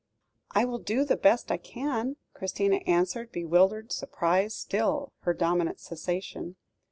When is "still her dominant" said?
4.55-5.79